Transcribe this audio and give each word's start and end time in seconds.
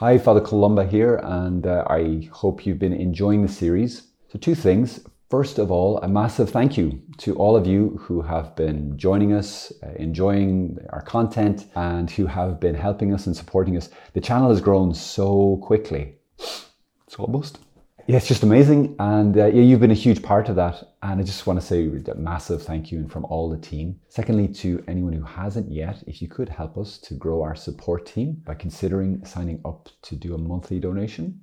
Hi, 0.00 0.16
Father 0.16 0.40
Columba 0.40 0.86
here, 0.86 1.16
and 1.22 1.66
uh, 1.66 1.84
I 1.86 2.26
hope 2.32 2.64
you've 2.64 2.78
been 2.78 2.94
enjoying 2.94 3.42
the 3.42 3.52
series. 3.52 4.04
So, 4.32 4.38
two 4.38 4.54
things. 4.54 5.00
First 5.28 5.58
of 5.58 5.70
all, 5.70 5.98
a 5.98 6.08
massive 6.08 6.48
thank 6.48 6.78
you 6.78 7.02
to 7.18 7.34
all 7.34 7.54
of 7.54 7.66
you 7.66 7.98
who 8.00 8.22
have 8.22 8.56
been 8.56 8.96
joining 8.96 9.34
us, 9.34 9.70
uh, 9.82 9.90
enjoying 9.96 10.78
our 10.88 11.02
content, 11.02 11.66
and 11.74 12.10
who 12.10 12.24
have 12.24 12.58
been 12.58 12.74
helping 12.74 13.12
us 13.12 13.26
and 13.26 13.36
supporting 13.36 13.76
us. 13.76 13.90
The 14.14 14.22
channel 14.22 14.48
has 14.48 14.62
grown 14.62 14.94
so 14.94 15.58
quickly. 15.58 16.14
It's 16.38 17.16
almost 17.18 17.58
yeah, 18.06 18.16
it's 18.16 18.28
just 18.28 18.42
amazing. 18.42 18.96
And 18.98 19.36
uh, 19.36 19.46
yeah, 19.46 19.62
you've 19.62 19.80
been 19.80 19.90
a 19.90 19.94
huge 19.94 20.22
part 20.22 20.48
of 20.48 20.56
that. 20.56 20.94
And 21.02 21.20
I 21.20 21.24
just 21.24 21.46
want 21.46 21.60
to 21.60 21.66
say 21.66 21.86
a 21.86 22.14
massive 22.14 22.62
thank 22.62 22.92
you 22.92 22.98
and 22.98 23.10
from 23.10 23.24
all 23.26 23.48
the 23.48 23.56
team. 23.56 24.00
Secondly, 24.08 24.48
to 24.48 24.84
anyone 24.86 25.12
who 25.12 25.22
hasn't 25.22 25.70
yet, 25.70 26.02
if 26.06 26.20
you 26.20 26.28
could 26.28 26.48
help 26.48 26.76
us 26.76 26.98
to 26.98 27.14
grow 27.14 27.42
our 27.42 27.54
support 27.54 28.06
team 28.06 28.42
by 28.44 28.54
considering 28.54 29.24
signing 29.24 29.60
up 29.64 29.88
to 30.02 30.16
do 30.16 30.34
a 30.34 30.38
monthly 30.38 30.78
donation. 30.78 31.40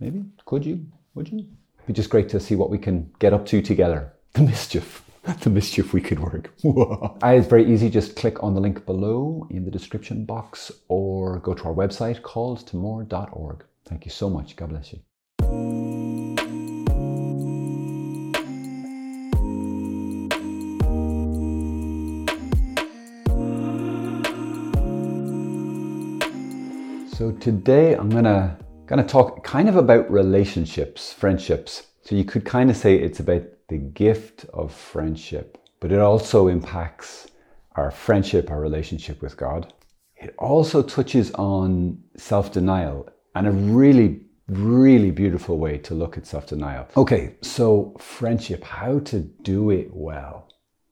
Maybe? 0.00 0.24
Could 0.46 0.64
you? 0.64 0.86
Would 1.14 1.28
you? 1.28 1.38
It'd 1.38 1.86
be 1.86 1.92
just 1.92 2.10
great 2.10 2.28
to 2.30 2.40
see 2.40 2.54
what 2.54 2.70
we 2.70 2.78
can 2.78 3.12
get 3.18 3.32
up 3.32 3.46
to 3.46 3.62
together. 3.62 4.12
The 4.34 4.42
mischief. 4.42 5.02
The 5.40 5.50
mischief 5.50 5.92
we 5.92 6.00
could 6.00 6.18
work. 6.18 6.50
it's 6.64 7.46
very 7.46 7.72
easy. 7.72 7.90
Just 7.90 8.16
click 8.16 8.42
on 8.42 8.54
the 8.54 8.60
link 8.60 8.86
below 8.86 9.46
in 9.50 9.64
the 9.64 9.70
description 9.70 10.24
box 10.24 10.72
or 10.88 11.38
go 11.40 11.54
to 11.54 11.64
our 11.64 11.74
website 11.74 12.22
calledtomore.org. 12.22 13.64
Thank 13.84 14.04
you 14.04 14.10
so 14.10 14.28
much. 14.30 14.56
God 14.56 14.70
bless 14.70 14.92
you. 14.92 15.00
So 27.22 27.30
today 27.30 27.94
I'm 27.94 28.10
gonna 28.10 28.58
gonna 28.86 29.06
talk 29.06 29.44
kind 29.44 29.68
of 29.68 29.76
about 29.76 30.10
relationships, 30.10 31.12
friendships. 31.12 31.86
So 32.02 32.16
you 32.16 32.24
could 32.24 32.44
kind 32.44 32.68
of 32.68 32.76
say 32.76 32.96
it's 32.96 33.20
about 33.20 33.44
the 33.68 33.78
gift 33.78 34.44
of 34.52 34.74
friendship, 34.74 35.56
but 35.78 35.92
it 35.92 36.00
also 36.00 36.48
impacts 36.48 37.28
our 37.76 37.92
friendship, 37.92 38.50
our 38.50 38.60
relationship 38.60 39.22
with 39.22 39.36
God. 39.36 39.72
It 40.16 40.34
also 40.36 40.82
touches 40.82 41.30
on 41.34 42.02
self-denial 42.16 43.08
and 43.36 43.46
a 43.46 43.52
really 43.52 44.22
really 44.48 45.12
beautiful 45.12 45.58
way 45.58 45.78
to 45.78 45.94
look 45.94 46.18
at 46.18 46.26
self-denial. 46.26 46.88
Okay, 46.96 47.36
so 47.40 47.94
friendship, 48.00 48.64
how 48.64 48.98
to 48.98 49.20
do 49.20 49.70
it 49.70 49.90
well. 49.92 50.48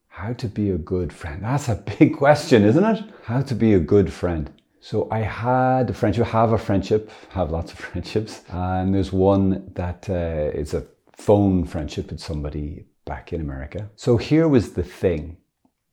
How 0.07 0.31
to 0.31 0.47
be 0.47 0.69
a 0.69 0.77
good 0.77 1.11
friend. 1.11 1.43
That's 1.43 1.67
a 1.67 1.83
big 1.99 2.15
question, 2.23 2.63
isn't 2.63 2.85
it? 2.85 3.03
How 3.25 3.41
to 3.41 3.53
be 3.53 3.73
a 3.73 3.79
good 3.79 4.13
friend. 4.13 4.49
So 4.83 5.07
I 5.11 5.19
had 5.19 5.91
a 5.91 5.93
friendship, 5.93 6.25
have 6.25 6.53
a 6.53 6.57
friendship, 6.57 7.11
have 7.29 7.51
lots 7.51 7.71
of 7.71 7.79
friendships, 7.87 8.41
and 8.49 8.93
there's 8.93 9.13
one 9.13 9.71
that 9.75 10.09
uh, 10.09 10.57
is 10.57 10.73
a 10.73 10.83
phone 11.15 11.65
friendship 11.65 12.09
with 12.09 12.19
somebody 12.19 12.85
back 13.05 13.31
in 13.31 13.41
America. 13.41 13.91
So 13.95 14.17
here 14.17 14.47
was 14.47 14.73
the 14.73 14.83
thing. 14.83 15.37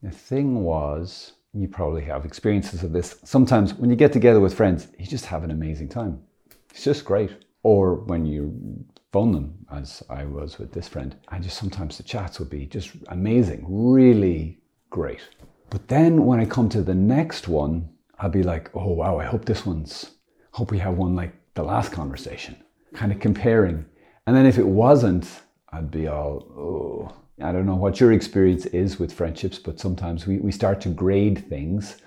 The 0.02 0.10
thing 0.10 0.64
was, 0.64 1.32
you 1.52 1.68
probably 1.68 2.02
have 2.04 2.24
experiences 2.24 2.82
of 2.82 2.92
this. 2.92 3.16
Sometimes 3.24 3.74
when 3.74 3.90
you 3.90 3.96
get 3.96 4.12
together 4.12 4.40
with 4.40 4.54
friends, 4.54 4.88
you 4.98 5.06
just 5.06 5.26
have 5.26 5.44
an 5.44 5.50
amazing 5.50 5.90
time. 5.90 6.22
It's 6.70 6.84
just 6.84 7.04
great. 7.04 7.32
Or 7.62 7.94
when 7.94 8.24
you 8.24 8.86
phone 9.12 9.32
them, 9.32 9.66
as 9.70 10.02
I 10.08 10.24
was 10.24 10.58
with 10.58 10.72
this 10.72 10.88
friend, 10.88 11.14
and 11.30 11.44
just 11.44 11.58
sometimes 11.58 11.98
the 11.98 12.04
chats 12.04 12.38
would 12.38 12.48
be 12.48 12.64
just 12.64 12.92
amazing, 13.08 13.66
really 13.68 14.60
great. 14.88 15.28
But 15.68 15.88
then 15.88 16.24
when 16.24 16.40
I 16.40 16.46
come 16.46 16.70
to 16.70 16.80
the 16.80 16.94
next 16.94 17.48
one, 17.48 17.90
I'll 18.18 18.30
be 18.30 18.42
like, 18.42 18.70
oh 18.74 18.90
wow, 18.92 19.18
I 19.18 19.24
hope 19.24 19.44
this 19.44 19.64
one's, 19.64 20.12
hope 20.52 20.70
we 20.70 20.78
have 20.78 20.96
one 20.96 21.14
like 21.14 21.32
the 21.54 21.62
last 21.62 21.92
conversation, 21.92 22.56
kind 22.94 23.12
of 23.12 23.20
comparing. 23.20 23.84
And 24.26 24.36
then 24.36 24.46
if 24.46 24.58
it 24.58 24.66
wasn't, 24.66 25.28
I'd 25.70 25.90
be 25.90 26.08
all, 26.08 26.44
oh, 26.56 27.14
I 27.42 27.52
don't 27.52 27.66
know 27.66 27.76
what 27.76 28.00
your 28.00 28.12
experience 28.12 28.66
is 28.66 28.98
with 28.98 29.12
friendships, 29.12 29.58
but 29.58 29.78
sometimes 29.78 30.26
we, 30.26 30.38
we 30.38 30.50
start 30.50 30.80
to 30.82 30.88
grade 30.88 31.48
things. 31.48 31.98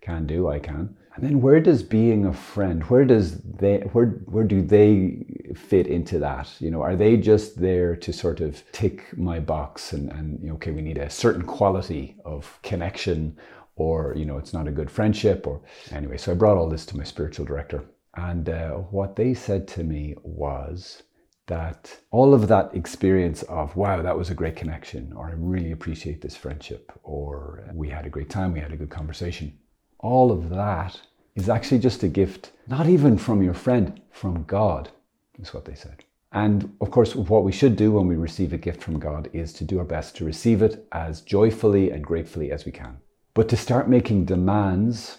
Can 0.00 0.26
do, 0.26 0.48
I 0.48 0.58
can. 0.58 0.96
And 1.14 1.24
then 1.24 1.40
where 1.40 1.60
does 1.60 1.82
being 1.82 2.24
a 2.24 2.32
friend, 2.32 2.82
where 2.84 3.04
does 3.04 3.38
they 3.40 3.78
where 3.92 4.06
where 4.06 4.44
do 4.44 4.62
they 4.62 5.24
fit 5.54 5.86
into 5.86 6.18
that? 6.20 6.50
You 6.60 6.70
know, 6.70 6.82
are 6.82 6.96
they 6.96 7.16
just 7.16 7.60
there 7.60 7.96
to 7.96 8.12
sort 8.12 8.40
of 8.40 8.62
tick 8.72 9.16
my 9.18 9.40
box 9.40 9.92
and, 9.92 10.10
and 10.12 10.50
okay, 10.52 10.70
we 10.70 10.80
need 10.80 10.98
a 10.98 11.10
certain 11.10 11.42
quality 11.42 12.16
of 12.24 12.58
connection 12.62 13.36
or 13.80 14.14
you 14.14 14.26
know 14.26 14.36
it's 14.36 14.52
not 14.52 14.68
a 14.68 14.76
good 14.78 14.90
friendship 14.90 15.46
or 15.46 15.60
anyway 15.90 16.18
so 16.18 16.32
i 16.32 16.34
brought 16.34 16.58
all 16.58 16.68
this 16.68 16.86
to 16.86 16.96
my 16.96 17.04
spiritual 17.04 17.46
director. 17.46 17.82
And 18.16 18.48
uh, 18.48 18.72
what 18.96 19.14
they 19.14 19.34
said 19.34 19.68
to 19.68 19.84
me 19.84 20.16
was 20.22 21.04
that 21.46 21.96
all 22.10 22.34
of 22.34 22.48
that 22.48 22.74
experience 22.74 23.42
of 23.44 23.74
wow 23.76 24.02
that 24.02 24.18
was 24.18 24.30
a 24.30 24.40
great 24.40 24.56
connection 24.56 25.12
or 25.16 25.28
i 25.28 25.34
really 25.36 25.72
appreciate 25.72 26.20
this 26.20 26.36
friendship 26.36 26.92
or 27.02 27.64
we 27.72 27.88
had 27.88 28.06
a 28.06 28.14
great 28.16 28.30
time 28.30 28.52
we 28.52 28.60
had 28.60 28.72
a 28.72 28.82
good 28.82 28.90
conversation. 28.90 29.58
All 29.98 30.30
of 30.32 30.50
that 30.50 31.00
is 31.34 31.48
actually 31.48 31.78
just 31.78 32.02
a 32.02 32.08
gift 32.08 32.52
not 32.66 32.86
even 32.86 33.16
from 33.16 33.42
your 33.42 33.54
friend 33.54 34.00
from 34.10 34.44
god 34.44 34.90
is 35.38 35.54
what 35.54 35.64
they 35.64 35.74
said. 35.74 36.04
And 36.32 36.76
of 36.80 36.90
course, 36.92 37.16
what 37.16 37.42
we 37.42 37.50
should 37.50 37.74
do 37.74 37.90
when 37.92 38.06
we 38.06 38.14
receive 38.14 38.52
a 38.52 38.58
gift 38.66 38.80
from 38.82 39.00
God 39.00 39.28
is 39.32 39.52
to 39.54 39.64
do 39.64 39.78
our 39.80 39.84
best 39.84 40.14
to 40.16 40.24
receive 40.24 40.62
it 40.62 40.86
as 40.92 41.22
joyfully 41.22 41.90
and 41.90 42.04
gratefully 42.04 42.52
as 42.52 42.64
we 42.64 42.70
can. 42.70 42.98
But 43.32 43.48
to 43.50 43.56
start 43.56 43.88
making 43.88 44.24
demands 44.24 45.18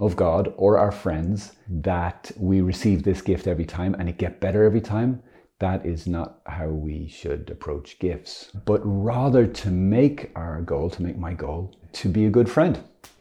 of 0.00 0.16
God 0.16 0.52
or 0.56 0.78
our 0.78 0.90
friends 0.90 1.52
that 1.68 2.32
we 2.36 2.60
receive 2.60 3.02
this 3.02 3.22
gift 3.22 3.46
every 3.46 3.66
time 3.66 3.94
and 3.94 4.08
it 4.08 4.18
get 4.18 4.40
better 4.40 4.64
every 4.64 4.80
time, 4.80 5.22
that 5.60 5.86
is 5.86 6.08
not 6.08 6.40
how 6.46 6.66
we 6.66 7.06
should 7.06 7.48
approach 7.50 8.00
gifts. 8.00 8.50
But 8.64 8.80
rather 8.84 9.46
to 9.46 9.70
make 9.70 10.32
our 10.34 10.60
goal, 10.62 10.90
to 10.90 11.02
make 11.02 11.16
my 11.16 11.34
goal, 11.34 11.76
to 11.92 12.08
be 12.08 12.26
a 12.26 12.30
good 12.30 12.50
friend, 12.50 12.80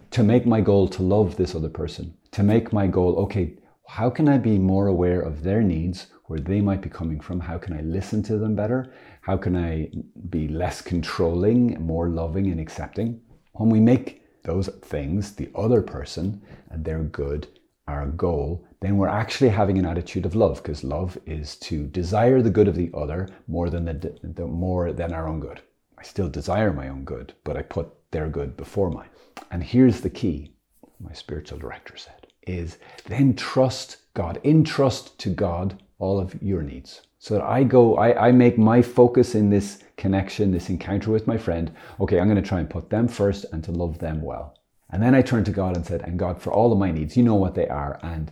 to 0.09 0.23
make 0.23 0.47
my 0.47 0.59
goal 0.59 0.87
to 0.87 1.03
love 1.03 1.35
this 1.35 1.53
other 1.53 1.69
person, 1.69 2.17
to 2.31 2.41
make 2.41 2.73
my 2.73 2.87
goal, 2.87 3.17
okay, 3.17 3.59
how 3.85 4.09
can 4.09 4.27
I 4.27 4.39
be 4.39 4.57
more 4.57 4.87
aware 4.87 5.21
of 5.21 5.43
their 5.43 5.61
needs, 5.61 6.07
where 6.25 6.39
they 6.39 6.61
might 6.61 6.81
be 6.81 6.89
coming 6.89 7.19
from? 7.19 7.41
How 7.41 7.59
can 7.59 7.73
I 7.73 7.81
listen 7.81 8.23
to 8.23 8.39
them 8.39 8.55
better? 8.55 8.91
How 9.21 9.37
can 9.37 9.55
I 9.55 9.91
be 10.29 10.47
less 10.47 10.81
controlling, 10.81 11.79
more 11.79 12.09
loving 12.09 12.49
and 12.49 12.59
accepting? 12.59 13.21
When 13.51 13.69
we 13.69 13.79
make 13.79 14.20
those 14.43 14.67
things, 14.67 15.33
the 15.33 15.49
other 15.55 15.81
person, 15.81 16.41
and 16.69 16.83
their 16.83 17.03
good, 17.03 17.47
our 17.87 18.07
goal, 18.07 18.65
then 18.79 18.97
we're 18.97 19.07
actually 19.07 19.49
having 19.49 19.77
an 19.77 19.85
attitude 19.85 20.25
of 20.25 20.35
love 20.35 20.61
because 20.61 20.83
love 20.83 21.17
is 21.25 21.55
to 21.57 21.85
desire 21.87 22.41
the 22.41 22.49
good 22.49 22.67
of 22.67 22.75
the 22.75 22.89
other 22.93 23.27
more 23.47 23.69
than 23.69 23.85
the, 23.85 24.19
the, 24.23 24.47
more 24.47 24.91
than 24.93 25.13
our 25.13 25.27
own 25.27 25.39
good. 25.39 25.61
I 25.97 26.03
still 26.03 26.29
desire 26.29 26.73
my 26.73 26.87
own 26.89 27.03
good, 27.03 27.33
but 27.43 27.57
I 27.57 27.61
put 27.61 27.89
their 28.11 28.27
good 28.27 28.57
before 28.57 28.89
mine. 28.89 29.09
And 29.51 29.63
here's 29.63 30.01
the 30.01 30.09
key, 30.09 30.53
my 30.99 31.13
spiritual 31.13 31.59
director 31.59 31.95
said, 31.97 32.27
is 32.47 32.77
then 33.05 33.35
trust 33.35 33.97
God, 34.13 34.41
entrust 34.43 35.19
to 35.19 35.29
God 35.29 35.81
all 36.01 36.19
of 36.19 36.41
your 36.41 36.63
needs. 36.63 37.01
So 37.19 37.35
that 37.35 37.43
I 37.43 37.63
go, 37.63 37.95
I, 37.95 38.29
I 38.29 38.31
make 38.31 38.57
my 38.57 38.81
focus 38.81 39.35
in 39.35 39.51
this 39.51 39.83
connection, 39.95 40.51
this 40.51 40.69
encounter 40.69 41.11
with 41.11 41.27
my 41.27 41.37
friend, 41.37 41.71
okay, 41.99 42.19
I'm 42.19 42.27
going 42.27 42.41
to 42.41 42.47
try 42.49 42.59
and 42.59 42.69
put 42.69 42.89
them 42.89 43.07
first 43.07 43.45
and 43.53 43.63
to 43.63 43.71
love 43.71 43.99
them 43.99 44.21
well. 44.21 44.57
And 44.89 45.01
then 45.01 45.13
I 45.13 45.21
turned 45.21 45.45
to 45.45 45.51
God 45.51 45.75
and 45.75 45.85
said, 45.85 46.01
and 46.01 46.17
God, 46.17 46.41
for 46.41 46.51
all 46.51 46.73
of 46.73 46.79
my 46.79 46.91
needs, 46.91 47.15
you 47.15 47.23
know 47.23 47.35
what 47.35 47.53
they 47.53 47.67
are, 47.67 47.99
and 48.01 48.31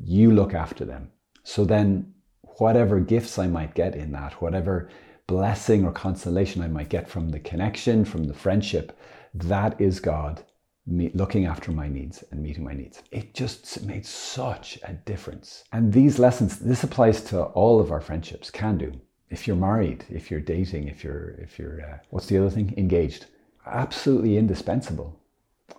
you 0.00 0.30
look 0.30 0.54
after 0.54 0.84
them. 0.84 1.10
So 1.42 1.64
then, 1.64 2.14
whatever 2.58 3.00
gifts 3.00 3.38
I 3.38 3.48
might 3.48 3.74
get 3.74 3.94
in 3.94 4.12
that, 4.12 4.40
whatever 4.40 4.88
blessing 5.26 5.84
or 5.84 5.92
consolation 5.92 6.62
I 6.62 6.68
might 6.68 6.88
get 6.88 7.08
from 7.08 7.30
the 7.30 7.40
connection, 7.40 8.04
from 8.04 8.24
the 8.24 8.34
friendship, 8.34 8.96
that 9.34 9.78
is 9.80 10.00
God 10.00 10.44
me, 10.88 11.10
looking 11.14 11.46
after 11.46 11.70
my 11.70 11.88
needs 11.88 12.24
and 12.30 12.42
meeting 12.42 12.64
my 12.64 12.74
needs. 12.74 13.02
It 13.10 13.34
just 13.34 13.82
made 13.84 14.06
such 14.06 14.78
a 14.84 14.94
difference. 14.94 15.64
And 15.72 15.92
these 15.92 16.18
lessons, 16.18 16.58
this 16.58 16.82
applies 16.82 17.22
to 17.24 17.42
all 17.42 17.80
of 17.80 17.92
our 17.92 18.00
friendships, 18.00 18.50
can 18.50 18.78
do. 18.78 18.92
If 19.30 19.46
you're 19.46 19.56
married, 19.56 20.04
if 20.08 20.30
you're 20.30 20.40
dating, 20.40 20.88
if 20.88 21.04
you're, 21.04 21.30
if 21.38 21.58
you're, 21.58 21.82
uh, 21.82 21.98
what's 22.10 22.26
the 22.26 22.38
other 22.38 22.50
thing? 22.50 22.74
Engaged. 22.76 23.26
Absolutely 23.66 24.38
indispensable. 24.38 25.20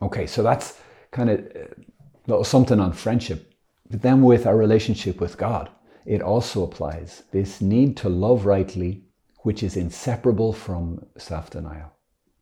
Okay, 0.01 0.27
so 0.27 0.43
that's 0.43 0.79
kind 1.11 1.29
of 1.31 2.31
uh, 2.31 2.43
something 2.43 2.79
on 2.79 2.93
friendship. 2.93 3.53
But 3.89 4.03
then 4.03 4.21
with 4.21 4.45
our 4.45 4.55
relationship 4.55 5.19
with 5.19 5.37
God, 5.37 5.69
it 6.05 6.21
also 6.21 6.63
applies 6.63 7.23
this 7.31 7.61
need 7.61 7.97
to 7.97 8.09
love 8.09 8.45
rightly, 8.45 9.03
which 9.39 9.63
is 9.63 9.75
inseparable 9.75 10.53
from 10.53 11.05
self 11.17 11.49
denial. 11.49 11.91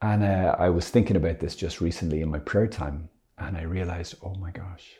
And 0.02 0.24
uh, 0.24 0.56
I 0.60 0.70
was 0.70 0.90
thinking 0.90 1.16
about 1.16 1.40
this 1.40 1.56
just 1.56 1.82
recently 1.82 2.22
in 2.22 2.30
my 2.30 2.40
prayer 2.40 2.68
time, 2.68 3.10
and 3.40 3.58
I 3.58 3.64
realized, 3.64 4.16
oh 4.24 4.36
my 4.36 4.52
gosh, 4.52 4.94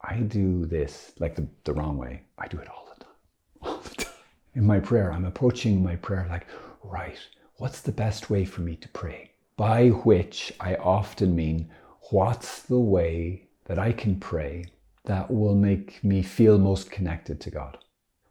I 0.00 0.16
do 0.16 0.66
this 0.66 1.12
like 1.20 1.36
the, 1.36 1.46
the 1.64 1.72
wrong 1.72 1.96
way. 1.96 2.22
I 2.38 2.48
do 2.48 2.58
it 2.58 2.68
all 2.68 2.88
the 2.92 3.04
time. 3.04 3.12
All 3.62 3.78
the 3.78 3.94
time. 3.94 4.12
In 4.54 4.66
my 4.66 4.80
prayer, 4.80 5.12
I'm 5.12 5.24
approaching 5.24 5.82
my 5.82 5.96
prayer 5.96 6.26
like, 6.28 6.46
right, 6.82 7.18
what's 7.56 7.80
the 7.80 7.92
best 7.92 8.28
way 8.28 8.44
for 8.44 8.60
me 8.60 8.76
to 8.76 8.88
pray? 8.88 9.30
By 9.56 9.88
which 9.88 10.52
I 10.60 10.74
often 10.76 11.34
mean, 11.34 11.70
what's 12.10 12.62
the 12.62 12.78
way 12.78 13.48
that 13.64 13.78
I 13.78 13.92
can 13.92 14.20
pray 14.20 14.66
that 15.04 15.30
will 15.30 15.54
make 15.54 16.02
me 16.02 16.22
feel 16.22 16.58
most 16.58 16.90
connected 16.90 17.40
to 17.40 17.50
God? 17.50 17.78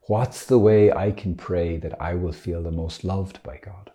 What's 0.08 0.46
the 0.46 0.60
way 0.60 0.92
I 0.92 1.12
can 1.12 1.36
pray 1.36 1.78
that 1.78 2.00
I 2.02 2.14
will 2.14 2.34
feel 2.34 2.62
the 2.62 2.72
most 2.72 3.04
loved 3.04 3.42
by 3.42 3.58
God? 3.58 3.92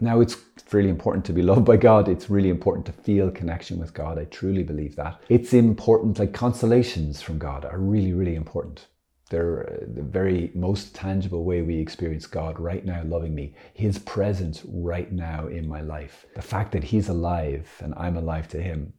Now, 0.00 0.20
it's 0.20 0.36
really 0.72 0.88
important 0.88 1.24
to 1.26 1.32
be 1.32 1.42
loved 1.42 1.64
by 1.64 1.76
God. 1.76 2.08
It's 2.08 2.30
really 2.30 2.48
important 2.48 2.86
to 2.86 2.92
feel 2.92 3.30
connection 3.30 3.78
with 3.78 3.94
God. 3.94 4.18
I 4.18 4.24
truly 4.24 4.62
believe 4.62 4.96
that. 4.96 5.20
It's 5.28 5.52
important, 5.52 6.18
like 6.18 6.32
consolations 6.32 7.20
from 7.20 7.38
God 7.38 7.64
are 7.64 7.78
really, 7.78 8.12
really 8.12 8.34
important. 8.34 8.86
They're 9.30 9.70
uh, 9.70 9.86
the 9.94 10.02
very 10.02 10.50
most 10.54 10.94
tangible 10.94 11.44
way 11.44 11.62
we 11.62 11.78
experience 11.78 12.26
God 12.26 12.60
right 12.60 12.84
now 12.84 13.02
loving 13.04 13.34
me, 13.34 13.54
His 13.72 13.98
presence 13.98 14.62
right 14.66 15.10
now 15.10 15.46
in 15.46 15.66
my 15.66 15.80
life. 15.80 16.26
The 16.34 16.42
fact 16.42 16.72
that 16.72 16.84
He's 16.84 17.08
alive 17.08 17.68
and 17.80 17.94
I'm 17.96 18.16
alive 18.16 18.48
to 18.48 18.60
Him, 18.60 18.92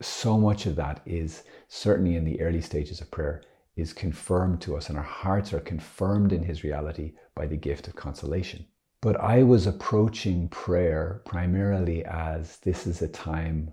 so 0.00 0.38
much 0.38 0.64
of 0.66 0.76
that 0.76 1.02
is 1.04 1.42
certainly 1.68 2.16
in 2.16 2.24
the 2.24 2.40
early 2.40 2.62
stages 2.62 3.00
of 3.00 3.10
prayer 3.10 3.42
is 3.76 3.92
confirmed 3.92 4.60
to 4.62 4.76
us, 4.76 4.88
and 4.88 4.96
our 4.96 5.04
hearts 5.04 5.52
are 5.52 5.60
confirmed 5.60 6.32
in 6.32 6.44
His 6.44 6.64
reality 6.64 7.12
by 7.34 7.46
the 7.46 7.56
gift 7.56 7.86
of 7.86 7.94
consolation. 7.94 8.64
But 9.04 9.20
I 9.20 9.42
was 9.42 9.66
approaching 9.66 10.48
prayer 10.48 11.20
primarily 11.26 12.06
as 12.06 12.56
this 12.60 12.86
is 12.86 13.02
a 13.02 13.08
time 13.08 13.70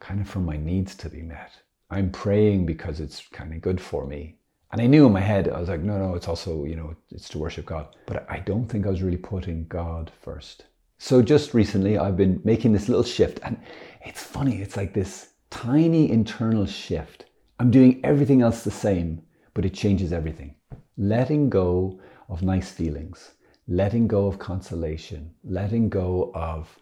kind 0.00 0.22
of 0.22 0.26
for 0.26 0.40
my 0.40 0.56
needs 0.56 0.94
to 0.94 1.10
be 1.10 1.20
met. 1.20 1.52
I'm 1.90 2.10
praying 2.10 2.64
because 2.64 2.98
it's 2.98 3.28
kind 3.28 3.52
of 3.52 3.60
good 3.60 3.78
for 3.78 4.06
me. 4.06 4.38
And 4.72 4.80
I 4.80 4.86
knew 4.86 5.04
in 5.04 5.12
my 5.12 5.20
head, 5.20 5.50
I 5.50 5.60
was 5.60 5.68
like, 5.68 5.82
no, 5.82 5.98
no, 5.98 6.14
it's 6.14 6.28
also, 6.28 6.64
you 6.64 6.76
know, 6.76 6.96
it's 7.10 7.28
to 7.28 7.38
worship 7.38 7.66
God. 7.66 7.88
But 8.06 8.24
I 8.30 8.38
don't 8.38 8.66
think 8.66 8.86
I 8.86 8.88
was 8.88 9.02
really 9.02 9.18
putting 9.18 9.66
God 9.66 10.10
first. 10.22 10.64
So 10.96 11.20
just 11.20 11.52
recently, 11.52 11.98
I've 11.98 12.16
been 12.16 12.40
making 12.42 12.72
this 12.72 12.88
little 12.88 13.04
shift. 13.04 13.40
And 13.42 13.60
it's 14.00 14.22
funny, 14.22 14.62
it's 14.62 14.78
like 14.78 14.94
this 14.94 15.34
tiny 15.50 16.10
internal 16.10 16.64
shift 16.64 17.26
I'm 17.60 17.70
doing 17.70 18.00
everything 18.02 18.40
else 18.40 18.64
the 18.64 18.70
same, 18.70 19.20
but 19.52 19.66
it 19.66 19.74
changes 19.74 20.10
everything. 20.10 20.54
Letting 20.96 21.50
go 21.50 22.00
of 22.30 22.42
nice 22.42 22.70
feelings, 22.70 23.32
letting 23.66 24.06
go 24.06 24.26
of 24.26 24.38
consolation, 24.38 25.34
letting 25.42 25.88
go 25.88 26.30
of 26.34 26.78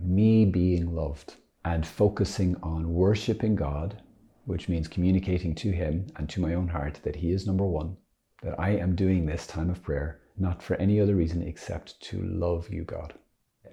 me 0.00 0.44
being 0.44 0.94
loved, 0.94 1.36
and 1.64 1.86
focusing 1.86 2.56
on 2.62 2.92
worshiping 2.92 3.54
God, 3.54 4.02
which 4.44 4.68
means 4.68 4.88
communicating 4.88 5.54
to 5.54 5.70
Him 5.70 6.06
and 6.16 6.28
to 6.28 6.40
my 6.40 6.54
own 6.54 6.68
heart 6.68 7.00
that 7.04 7.16
He 7.16 7.30
is 7.30 7.46
number 7.46 7.64
one, 7.64 7.96
that 8.42 8.58
I 8.58 8.70
am 8.70 8.94
doing 8.94 9.24
this 9.24 9.46
time 9.46 9.70
of 9.70 9.82
prayer 9.82 10.20
not 10.36 10.62
for 10.62 10.74
any 10.76 11.00
other 11.00 11.14
reason 11.14 11.42
except 11.42 12.00
to 12.00 12.20
love 12.22 12.68
you, 12.68 12.82
God. 12.82 13.14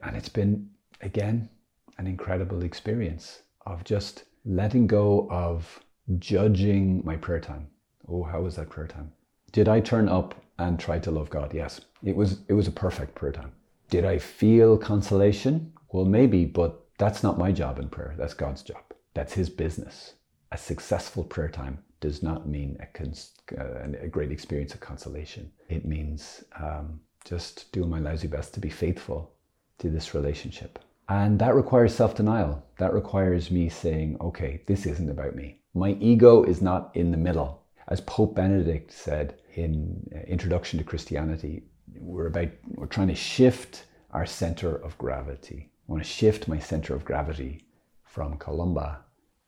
And 0.04 0.16
it's 0.16 0.30
been, 0.30 0.70
again, 1.02 1.50
an 1.98 2.08
incredible 2.08 2.64
experience 2.64 3.42
of 3.66 3.84
just 3.84 4.26
letting 4.46 4.88
go 4.88 5.28
of 5.30 5.80
judging 6.20 7.04
my 7.06 7.16
prayer 7.16 7.40
time. 7.40 7.68
Oh, 8.08 8.24
how 8.24 8.42
was 8.42 8.56
that 8.56 8.70
prayer 8.70 8.88
time? 8.88 9.12
Did 9.52 9.68
I 9.68 9.80
turn 9.82 10.08
up 10.08 10.36
and 10.58 10.80
try 10.80 11.00
to 11.00 11.12
love 11.12 11.30
God? 11.30 11.54
Yes. 11.54 11.82
It 12.04 12.16
was 12.16 12.40
it 12.48 12.54
was 12.54 12.68
a 12.68 12.72
perfect 12.72 13.16
prayer 13.16 13.32
time. 13.34 13.52
Did 13.90 14.06
I 14.06 14.18
feel 14.18 14.78
consolation? 14.78 15.74
Well, 15.92 16.06
maybe, 16.06 16.46
but 16.46 16.88
that's 16.98 17.24
not 17.24 17.38
my 17.38 17.52
job 17.52 17.78
in 17.80 17.90
prayer. 17.90 18.16
That's 18.18 18.34
God's 18.34 18.64
job. 18.64 18.84
That's 19.14 19.34
his 19.34 19.50
business. 19.50 20.14
A 20.54 20.58
successful 20.58 21.24
prayer 21.24 21.50
time 21.50 21.80
does 22.00 22.24
not 22.24 22.48
mean 22.48 22.78
a, 22.80 22.86
cons- 22.88 23.34
uh, 23.58 23.90
a 24.02 24.08
great 24.08 24.32
experience 24.32 24.74
of 24.74 24.80
consolation. 24.80 25.52
It 25.70 25.86
means 25.86 26.44
um, 26.60 27.02
just 27.26 27.72
doing 27.72 27.90
my 27.90 28.00
lousy 28.00 28.28
best 28.28 28.54
to 28.54 28.60
be 28.60 28.70
faithful 28.70 29.34
to 29.80 29.90
this 29.90 30.14
relationship. 30.14 30.80
And 31.10 31.38
that 31.40 31.56
requires 31.56 31.94
self 31.94 32.16
denial. 32.16 32.66
That 32.78 32.94
requires 32.94 33.52
me 33.52 33.68
saying, 33.68 34.18
okay, 34.22 34.62
this 34.66 34.86
isn't 34.86 35.10
about 35.10 35.36
me. 35.36 35.60
My 35.74 35.92
ego 36.00 36.44
is 36.44 36.62
not 36.62 36.92
in 36.96 37.12
the 37.12 37.18
middle. 37.18 37.64
As 37.90 38.00
Pope 38.02 38.36
Benedict 38.36 38.92
said 38.94 39.41
in 39.56 40.10
uh, 40.16 40.20
Introduction 40.22 40.80
to 40.80 40.86
Christianity, 40.86 41.64
we're 42.00 42.28
about 42.28 42.50
we're 42.76 42.86
trying 42.86 43.10
to 43.10 43.16
shift 43.16 43.86
our 44.12 44.26
center 44.26 44.76
of 44.76 44.98
gravity. 44.98 45.72
I 45.88 45.92
want 45.92 46.04
to 46.04 46.10
shift 46.10 46.48
my 46.48 46.60
center 46.60 46.96
of 46.96 47.06
gravity 47.06 47.66
from 48.06 48.38
Columba 48.38 49.00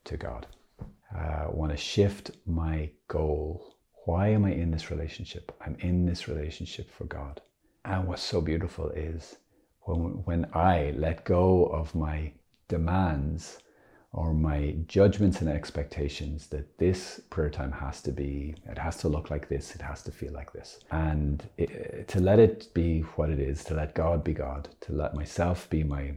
to 0.04 0.16
God. 0.16 0.46
Uh, 1.14 1.18
I 1.18 1.46
want 1.50 1.70
to 1.72 1.76
shift 1.76 2.32
my 2.46 2.90
goal. 3.08 3.76
Why 4.04 4.28
am 4.28 4.44
I 4.44 4.52
in 4.52 4.70
this 4.70 4.90
relationship? 4.90 5.52
I'm 5.64 5.76
in 5.80 6.06
this 6.06 6.28
relationship 6.28 6.90
for 6.90 7.04
God. 7.04 7.40
And 7.84 8.06
what's 8.06 8.22
so 8.22 8.40
beautiful 8.40 8.90
is 8.90 9.36
when, 9.82 10.22
when 10.24 10.46
I 10.54 10.94
let 10.96 11.24
go 11.24 11.66
of 11.66 11.94
my 11.94 12.32
demands 12.68 13.58
or 14.14 14.32
my 14.32 14.76
judgments 14.86 15.40
and 15.40 15.50
expectations 15.50 16.46
that 16.46 16.78
this 16.78 17.20
prayer 17.30 17.50
time 17.50 17.72
has 17.72 18.00
to 18.00 18.12
be, 18.12 18.54
it 18.70 18.78
has 18.78 18.96
to 18.98 19.08
look 19.08 19.28
like 19.28 19.48
this, 19.48 19.74
it 19.74 19.82
has 19.82 20.02
to 20.04 20.12
feel 20.12 20.32
like 20.32 20.52
this. 20.52 20.78
And 20.92 21.42
it, 21.58 22.06
to 22.08 22.20
let 22.20 22.38
it 22.38 22.72
be 22.74 23.00
what 23.16 23.28
it 23.28 23.40
is, 23.40 23.64
to 23.64 23.74
let 23.74 23.94
God 23.94 24.22
be 24.22 24.32
God, 24.32 24.68
to 24.82 24.92
let 24.92 25.14
myself 25.14 25.68
be 25.68 25.82
my 25.82 26.14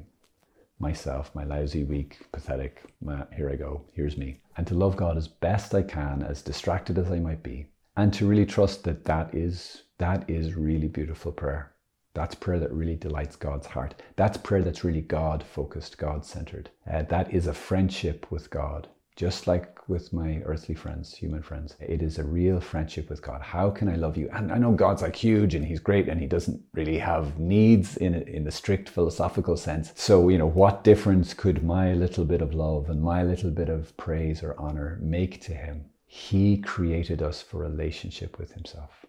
myself, 0.80 1.34
my 1.34 1.44
lousy, 1.44 1.84
weak, 1.84 2.20
pathetic, 2.32 2.84
my, 3.02 3.26
here 3.36 3.50
I 3.50 3.56
go, 3.56 3.82
here's 3.94 4.16
me. 4.16 4.40
And 4.58 4.68
to 4.68 4.76
love 4.76 4.96
God 4.96 5.18
as 5.18 5.28
best 5.28 5.74
I 5.74 5.82
can, 5.82 6.22
as 6.22 6.44
distracted 6.44 7.00
as 7.00 7.12
I 7.12 7.18
might 7.18 7.42
be, 7.42 7.66
and 7.96 8.14
to 8.14 8.28
really 8.28 8.46
trust 8.46 8.84
that 8.84 9.04
that 9.06 9.34
is, 9.34 9.82
that 9.98 10.30
is 10.30 10.54
really 10.54 10.88
beautiful 10.88 11.32
prayer. 11.32 11.72
That's 12.18 12.34
prayer 12.34 12.58
that 12.58 12.74
really 12.74 12.96
delights 12.96 13.36
God's 13.36 13.68
heart. 13.68 14.02
That's 14.16 14.40
prayer 14.40 14.64
that's 14.64 14.84
really 14.84 15.02
God 15.02 15.44
focused, 15.44 16.00
God 16.00 16.26
centered. 16.26 16.72
Uh, 16.92 17.04
that 17.04 17.32
is 17.32 17.46
a 17.46 17.54
friendship 17.54 18.32
with 18.32 18.50
God, 18.50 18.88
just 19.16 19.46
like 19.46 19.88
with 19.88 20.12
my 20.12 20.42
earthly 20.44 20.74
friends, 20.74 21.14
human 21.14 21.44
friends. 21.44 21.76
It 21.80 22.02
is 22.02 22.18
a 22.18 22.24
real 22.24 22.60
friendship 22.60 23.12
with 23.12 23.22
God. 23.22 23.44
How 23.44 23.70
can 23.70 23.88
I 23.88 23.98
love 23.98 24.18
you? 24.18 24.32
And 24.34 24.52
I 24.52 24.58
know 24.58 24.72
God's 24.72 25.04
like 25.04 25.16
huge 25.16 25.54
and 25.54 25.64
He's 25.64 25.80
great 25.80 26.10
and 26.10 26.20
He 26.20 26.26
doesn't 26.26 26.60
really 26.74 26.98
have 26.98 27.38
needs 27.38 27.98
in 27.98 28.16
in 28.16 28.46
the 28.46 28.52
strict 28.52 28.90
philosophical 28.90 29.56
sense. 29.56 29.94
So 29.96 30.30
you 30.30 30.40
know, 30.40 30.48
what 30.48 30.84
difference 30.84 31.36
could 31.36 31.64
my 31.64 31.94
little 31.94 32.26
bit 32.26 32.42
of 32.42 32.56
love 32.56 32.90
and 32.90 33.00
my 33.00 33.22
little 33.22 33.52
bit 33.52 33.70
of 33.70 33.96
praise 33.96 34.42
or 34.42 34.56
honor 34.58 34.98
make 35.04 35.40
to 35.42 35.54
Him? 35.54 35.86
He 36.08 36.58
created 36.58 37.22
us 37.22 37.44
for 37.44 37.60
relationship 37.60 38.40
with 38.40 38.54
Himself. 38.54 39.06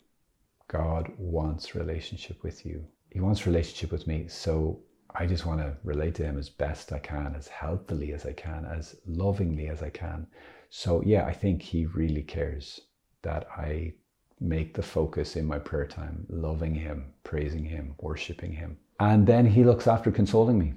God 0.66 1.10
wants 1.16 1.75
relationship 1.75 2.43
with 2.43 2.66
you 2.66 2.84
he 3.10 3.20
wants 3.20 3.46
relationship 3.46 3.93
with 3.93 4.06
me. 4.06 4.26
So 4.28 4.81
I 5.14 5.26
just 5.26 5.46
want 5.46 5.60
to 5.60 5.76
relate 5.84 6.14
to 6.16 6.25
him 6.25 6.38
as 6.38 6.49
best 6.49 6.93
I 6.93 6.99
can, 6.99 7.34
as 7.37 7.49
healthily 7.49 8.12
as 8.12 8.26
I 8.26 8.32
can, 8.32 8.64
as 8.66 8.96
lovingly 9.06 9.69
as 9.69 9.82
I 9.82 9.90
can. 9.90 10.26
So 10.70 11.02
yeah, 11.05 11.25
I 11.25 11.32
think 11.32 11.62
he 11.62 11.87
really 11.87 12.22
cares 12.22 12.81
that 13.22 13.46
I 13.56 13.94
make 14.40 14.75
the 14.75 14.82
focus 14.82 15.37
in 15.37 15.46
my 15.46 15.58
prayer 15.58 15.87
time, 15.87 16.27
loving 16.29 16.74
him, 16.74 17.12
praising 17.24 17.65
him, 17.65 17.94
worshiping 17.98 18.53
him. 18.53 18.79
And 19.00 19.27
then 19.27 19.46
he 19.46 19.65
looks 19.65 19.86
after 19.86 20.10
consoling 20.10 20.58
me. 20.58 20.74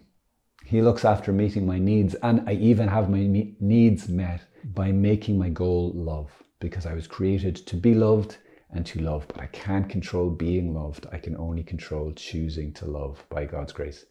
He 0.66 0.82
looks 0.82 1.06
after 1.06 1.32
meeting 1.32 1.66
my 1.66 1.80
needs. 1.80 2.16
And 2.16 2.48
I 2.48 2.54
even 2.54 2.88
have 2.88 3.10
my 3.10 3.28
needs 3.60 4.08
met 4.08 4.42
by 4.64 4.92
making 4.92 5.38
my 5.38 5.50
goal 5.50 5.92
love 5.94 6.32
because 6.60 6.86
I 6.86 6.94
was 6.94 7.08
created 7.08 7.56
to 7.68 7.76
be 7.76 7.94
loved 7.94 8.38
and 8.74 8.86
to 8.86 9.02
love, 9.02 9.28
but 9.28 9.42
I 9.42 9.48
can't 9.48 9.90
control 9.90 10.30
being 10.30 10.74
loved. 10.74 11.08
I 11.12 11.18
can 11.18 11.36
only 11.38 11.64
control 11.64 12.12
choosing 12.14 12.74
to 12.74 12.86
love 12.86 13.24
by 13.30 13.46
God's 13.46 13.74
grace. 13.74 14.06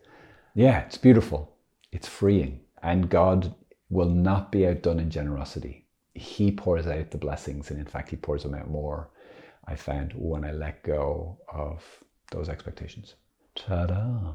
Yeah, 0.55 0.81
it's 0.81 0.99
beautiful. 0.99 1.57
It's 1.93 2.09
freeing. 2.09 2.61
And 2.83 3.11
God 3.11 3.55
will 3.89 4.09
not 4.09 4.53
be 4.53 4.67
outdone 4.67 5.01
in 5.01 5.11
generosity. 5.11 5.87
He 6.15 6.51
pours 6.51 6.87
out 6.87 7.11
the 7.11 7.19
blessings, 7.19 7.71
and 7.71 7.79
in 7.79 7.87
fact, 7.87 8.11
He 8.11 8.17
pours 8.17 8.43
them 8.43 8.55
out 8.55 8.69
more, 8.69 9.11
I 9.65 9.77
found, 9.77 10.13
when 10.15 10.45
I 10.45 10.53
let 10.53 10.83
go 10.83 11.39
of 11.53 11.83
those 12.31 12.49
expectations. 12.49 13.15
Ta 13.55 13.87
da! 13.87 14.33